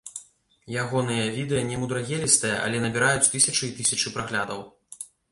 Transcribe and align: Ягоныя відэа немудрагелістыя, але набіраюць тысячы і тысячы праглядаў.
Ягоныя 0.83 1.25
відэа 1.33 1.59
немудрагелістыя, 1.71 2.55
але 2.69 2.79
набіраюць 2.85 3.27
тысячы 3.33 3.61
і 3.67 3.69
тысячы 3.81 4.15
праглядаў. 4.15 4.65